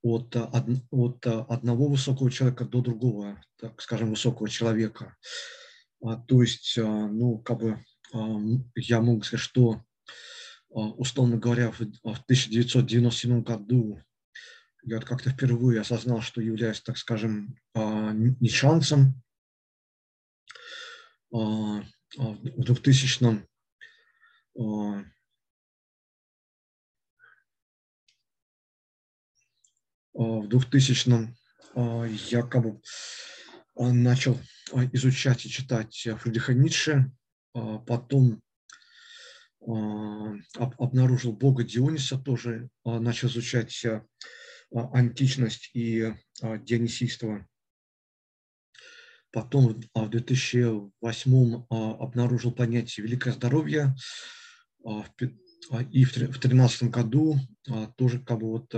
от, 0.06 0.36
от 0.36 1.26
одного 1.26 1.88
высокого 1.88 2.30
человека 2.30 2.66
до 2.66 2.82
другого, 2.82 3.42
так 3.60 3.82
скажем, 3.82 4.12
высокого 4.12 4.48
человека. 4.48 5.18
То 6.28 6.42
есть, 6.44 6.78
ну, 6.78 7.40
как 7.40 7.58
бы 7.58 7.84
я 8.76 9.02
могу 9.02 9.24
сказать, 9.24 9.44
что, 9.44 9.84
условно 10.70 11.38
говоря, 11.38 11.72
в 11.72 11.82
1997 11.82 13.42
году 13.42 14.00
я 14.84 15.00
как-то 15.00 15.32
впервые 15.32 15.82
осознал, 15.82 16.22
что 16.22 16.40
являюсь, 16.40 16.82
так 16.82 17.00
скажем, 17.00 17.58
не 17.74 18.50
шансом. 18.50 19.24
В 21.32 21.84
2000 22.16 23.44
в 24.54 25.04
2000 30.16 31.36
я 32.30 32.42
как 32.44 32.64
бы 32.64 32.82
начал 33.76 34.40
изучать 34.94 35.46
и 35.46 35.50
читать 35.50 36.08
Фридриха 36.20 36.54
Ницше, 36.54 37.12
потом 37.54 38.42
обнаружил 40.58 41.34
Бога 41.34 41.64
Диониса, 41.64 42.18
тоже 42.18 42.70
начал 42.86 43.28
изучать 43.28 43.86
античность 44.72 45.72
и 45.74 46.14
дионисийство. 46.42 47.46
Потом 49.32 49.82
в 49.94 50.10
2008 50.10 51.66
обнаружил 51.70 52.54
понятие 52.54 53.06
«великое 53.06 53.34
здоровье», 53.34 53.94
и 55.92 56.06
в 56.06 56.14
2013 56.14 56.84
году 56.84 57.38
тоже 57.98 58.20
как 58.20 58.40
бы 58.40 58.48
вот 58.48 58.74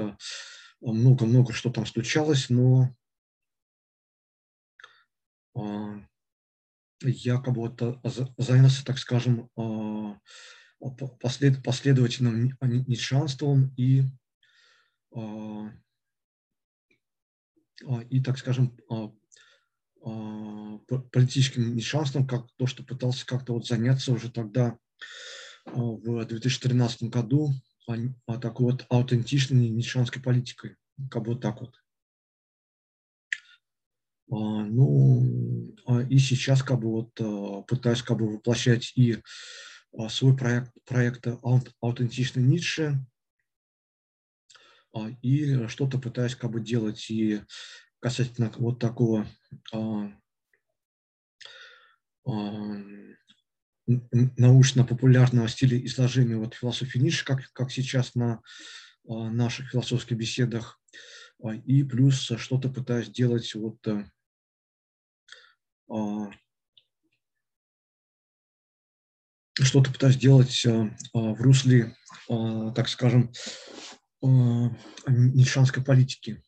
много-много 0.81 1.53
что 1.53 1.71
там 1.71 1.85
случалось, 1.85 2.49
но 2.49 2.95
я 7.03 7.37
как 7.39 7.53
бы 7.53 7.61
вот 7.61 7.81
занялся, 8.37 8.85
так 8.85 8.97
скажем, 8.97 9.49
послед, 11.19 11.63
последовательным 11.63 12.55
нитшанством 12.61 13.73
и, 13.77 14.03
и, 18.09 18.23
так 18.23 18.37
скажем, 18.37 18.77
политическим 21.11 21.75
нитшанством, 21.75 22.27
как 22.27 22.47
то, 22.57 22.67
что 22.67 22.83
пытался 22.83 23.25
как-то 23.25 23.53
вот 23.53 23.65
заняться 23.65 24.11
уже 24.11 24.31
тогда 24.31 24.77
в 25.65 26.25
2013 26.25 27.03
году. 27.03 27.51
а 27.51 27.66
такой 28.41 28.71
вот 28.71 28.85
аутентичной 28.89 29.69
нишанской 29.69 30.21
политикой, 30.21 30.75
как 31.09 31.23
бы 31.23 31.33
вот 31.33 31.41
так 31.41 31.61
вот. 31.61 31.75
А, 34.29 34.35
ну, 34.35 35.73
а 35.85 36.01
и 36.01 36.17
сейчас 36.17 36.61
как 36.61 36.79
бы 36.79 36.91
вот 36.91 37.21
а, 37.21 37.61
пытаюсь 37.61 38.03
как 38.03 38.17
бы 38.17 38.33
воплощать 38.33 38.91
и 38.95 39.21
а, 39.97 40.09
свой 40.09 40.35
проект, 40.35 40.73
проект 40.85 41.27
аутентичный 41.79 42.43
Ницше, 42.43 42.99
а, 44.93 45.09
и 45.21 45.67
что-то 45.67 45.97
пытаюсь 45.97 46.35
как 46.35 46.51
бы 46.51 46.59
делать 46.59 47.09
и 47.09 47.41
касательно 47.99 48.51
вот 48.57 48.79
такого 48.79 49.25
а, 49.71 50.11
а, 52.25 52.31
научно-популярного 53.87 55.47
стиля 55.47 55.83
изложения 55.85 56.37
вот 56.37 56.53
философии 56.53 56.99
Ницше, 56.99 57.25
как, 57.25 57.51
как 57.53 57.71
сейчас 57.71 58.15
на 58.15 58.41
а, 59.07 59.29
наших 59.29 59.71
философских 59.71 60.17
беседах, 60.17 60.79
а, 61.41 61.53
и 61.55 61.83
плюс 61.83 62.31
что-то 62.37 62.69
пытаюсь 62.69 63.09
делать 63.09 63.55
вот 63.55 63.79
а, 65.89 66.29
что-то 69.53 69.91
пытаюсь 69.91 70.17
делать 70.17 70.65
в 70.65 71.41
русле, 71.41 71.95
так 72.27 72.87
скажем, 72.87 73.31
нишанской 74.21 75.83
политики. 75.83 76.43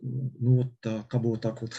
Ну 0.00 0.64
вот, 0.82 1.06
как 1.08 1.22
бы 1.22 1.30
вот 1.30 1.40
так 1.40 1.62
вот. 1.62 1.72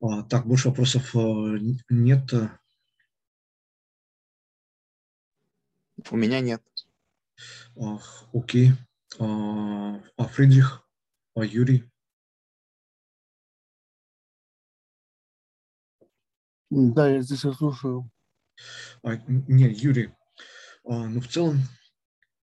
Так, 0.00 0.46
больше 0.46 0.68
вопросов 0.68 1.14
э, 1.14 1.58
нет. 1.90 2.32
У 6.10 6.16
меня 6.16 6.40
нет. 6.40 6.62
А, 7.76 7.98
окей. 8.32 8.72
А, 9.18 10.00
а 10.16 10.24
Фридрих? 10.24 10.86
А 11.34 11.44
Юрий? 11.44 11.90
Да, 16.70 17.08
я 17.08 17.22
здесь 17.22 17.40
слушаю. 17.40 18.10
А, 19.02 19.16
не, 19.26 19.72
Юрий, 19.72 20.10
а, 20.84 21.06
ну 21.06 21.20
в 21.20 21.28
целом, 21.28 21.58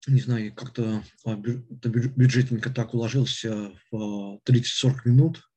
не 0.07 0.19
знаю, 0.19 0.53
как-то 0.53 1.03
бюджетненько 1.25 2.71
так 2.71 2.93
уложился 2.93 3.71
в 3.91 4.39
30-40 4.45 5.01
минут. 5.05 5.50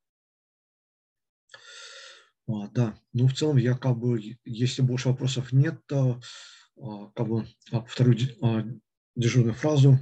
А, 2.46 2.68
да, 2.68 2.98
ну 3.12 3.26
в 3.26 3.34
целом 3.34 3.56
я 3.56 3.74
как 3.74 3.96
бы, 3.96 4.20
если 4.44 4.82
больше 4.82 5.08
вопросов 5.08 5.52
нет, 5.52 5.80
то 5.86 6.20
а, 6.76 7.10
как 7.14 7.28
бы 7.28 7.46
а, 7.72 7.80
повторю 7.80 8.14
дежурную 9.16 9.54
фразу. 9.54 9.98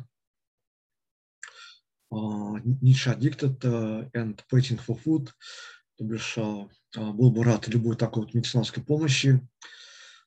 Nietzsche 2.13 3.11
addicted 3.11 3.59
and 4.13 4.39
waiting 4.53 4.79
for 4.79 5.01
food. 5.03 5.31
То 5.97 6.05
бишь, 6.05 6.37
был 6.95 7.31
бы 7.31 7.43
рад 7.43 7.69
любой 7.69 7.97
такой 7.97 8.25
вот 8.25 8.35
медицинской 8.35 8.83
помощи. 8.83 9.41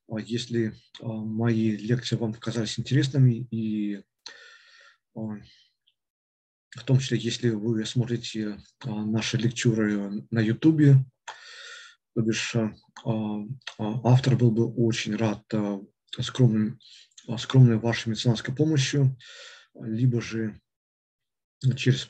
Если 0.09 0.73
мои 0.99 1.77
лекции 1.77 2.15
вам 2.15 2.33
показались 2.33 2.79
интересными 2.79 3.47
и 3.51 4.01
в 5.13 6.83
том 6.85 6.97
числе, 6.97 7.19
если 7.19 7.51
вы 7.51 7.85
смотрите 7.85 8.57
наши 8.83 9.37
лекчуры 9.37 10.25
на 10.31 10.39
YouTube, 10.39 11.05
то 12.15 12.21
бишь 12.21 12.55
а, 12.55 12.73
а, 13.03 13.43
автор 14.03 14.37
был 14.37 14.51
бы 14.51 14.73
очень 14.73 15.15
рад 15.15 15.43
скромным 16.19 16.79
скромной 17.37 17.77
вашей 17.77 18.09
меценатской 18.09 18.55
помощью, 18.55 19.17
либо 19.73 20.21
же 20.21 20.59
через 21.75 22.09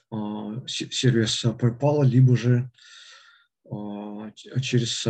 сервис 0.67 1.43
PayPal, 1.45 2.05
либо 2.05 2.35
же 2.35 2.69
через 4.61 5.07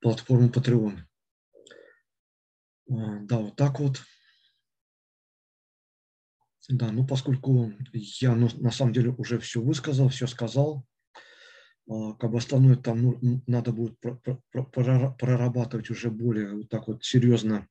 платформу 0.00 0.48
Patreon. 0.48 0.98
Да, 2.86 3.38
вот 3.38 3.56
так 3.56 3.80
вот. 3.80 4.02
Да, 6.68 6.92
ну 6.92 7.06
поскольку 7.06 7.72
я 7.92 8.34
ну, 8.34 8.48
на 8.58 8.70
самом 8.70 8.92
деле 8.92 9.10
уже 9.10 9.38
все 9.38 9.60
высказал, 9.60 10.08
все 10.08 10.26
сказал, 10.26 10.84
а, 10.84 10.89
как 11.90 12.30
бы 12.30 12.38
остальное 12.38 12.76
там 12.76 13.02
ну, 13.02 13.42
надо 13.48 13.72
будет 13.72 13.98
прорабатывать 13.98 15.90
уже 15.90 16.10
более 16.10 16.54
вот 16.54 16.68
так 16.68 16.86
вот 16.86 17.04
серьезно, 17.04 17.66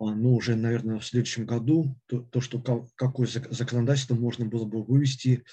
а, 0.00 0.14
ну 0.14 0.34
уже, 0.34 0.56
наверное, 0.56 0.98
в 0.98 1.06
следующем 1.06 1.46
году, 1.46 1.96
то, 2.06 2.20
то 2.20 2.40
что 2.40 2.88
какое 2.96 3.28
законодательство 3.28 4.14
можно 4.14 4.46
было 4.46 4.64
бы 4.64 4.82
вывести, 4.82 5.44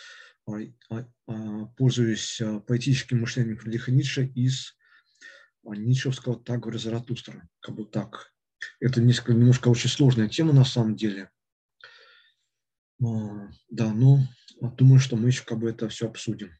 а, 0.48 1.66
пользуясь 1.78 2.42
поэтическим 2.66 3.20
мышлением 3.22 3.58
Фридриха 3.58 3.92
Ницше 3.92 4.26
из 4.26 4.76
Ницшевского 5.64 6.40
Тагора 6.40 6.78
Заратустра, 6.78 7.48
как 7.60 7.76
бы 7.76 7.86
так. 7.86 8.34
Это 8.80 9.02
несколько, 9.02 9.34
немножко 9.34 9.68
очень 9.68 9.90
сложная 9.90 10.30
тема 10.30 10.54
на 10.54 10.66
самом 10.66 10.96
деле. 10.96 11.30
Да, 13.00 13.94
ну, 13.94 14.20
думаю, 14.60 15.00
что 15.00 15.16
мы 15.18 15.28
еще 15.28 15.44
как 15.44 15.60
бы 15.60 15.70
это 15.70 15.88
все 15.90 16.08
обсудим. 16.08 16.52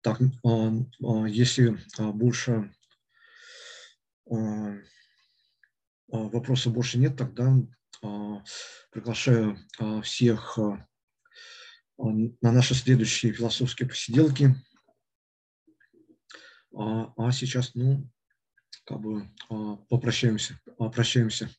Так, 0.00 0.20
а, 0.44 0.72
а, 1.04 1.26
если 1.28 1.78
а, 1.98 2.12
больше 2.12 2.72
вопросов 6.08 6.72
больше 6.72 6.98
нет, 6.98 7.16
тогда 7.16 7.54
приглашаю 8.90 9.58
всех 10.02 10.58
на 11.98 12.52
наши 12.52 12.74
следующие 12.74 13.32
философские 13.32 13.88
посиделки. 13.88 14.54
А 16.74 17.32
сейчас, 17.32 17.74
ну, 17.74 18.08
как 18.84 19.00
бы 19.00 19.28
попрощаемся, 19.88 20.58
прощаемся. 20.76 21.50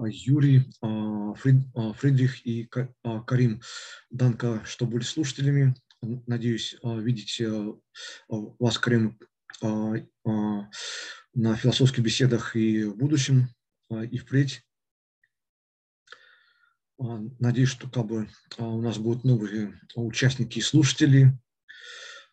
А, 0.00 0.08
Юрий, 0.08 0.64
а, 0.80 1.32
а, 1.74 1.92
Фридрих 1.92 2.46
и 2.46 2.68
Карим. 3.26 3.60
Данка, 4.10 4.62
что 4.64 4.86
были 4.86 5.02
слушателями. 5.02 5.74
Надеюсь 6.00 6.76
видеть 6.82 7.42
вас, 8.28 8.78
Карим, 8.78 9.18
на 9.62 11.56
философских 11.56 12.02
беседах 12.02 12.56
и 12.56 12.84
в 12.84 12.96
будущем, 12.96 13.48
и 13.90 14.16
впредь. 14.16 14.62
Надеюсь, 16.98 17.68
что 17.68 17.90
как 17.90 18.06
бы, 18.06 18.30
у 18.56 18.80
нас 18.80 18.96
будут 18.96 19.24
новые 19.24 19.78
участники 19.94 20.58
и 20.58 20.62
слушатели. 20.62 21.38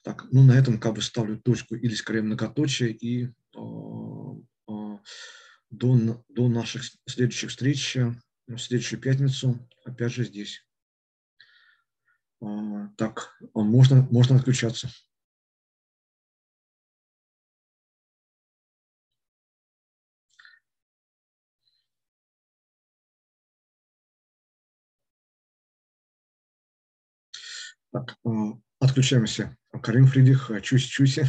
Так, 0.08 0.26
ну 0.32 0.42
на 0.42 0.54
этом 0.54 0.80
как 0.80 0.94
бы 0.94 1.02
ставлю 1.02 1.38
точку 1.38 1.76
или 1.76 1.94
скорее 1.94 2.22
многоточие 2.22 2.92
и 2.92 3.28
до, 5.70 6.24
до 6.30 6.48
наших 6.48 6.84
следующих 7.06 7.50
встреч 7.50 7.98
э, 7.98 8.14
в 8.48 8.58
следующую 8.58 9.02
пятницу, 9.02 9.60
опять 9.84 10.14
же 10.14 10.24
здесь. 10.24 10.66
А, 12.42 12.88
так, 12.96 13.38
можно, 13.54 14.08
можно 14.10 14.38
отключаться. 14.38 14.88
Так, 27.92 28.18
отключаемся. 28.88 29.56
Карим 29.82 30.08
Фридих, 30.08 30.52
чусь-чуси. 30.64 31.26